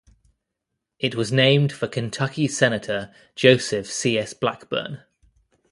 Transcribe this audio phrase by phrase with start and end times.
[0.97, 4.17] It was named for Kentucky Senator Joseph C.
[4.17, 4.33] S.
[4.33, 5.03] Blackburn.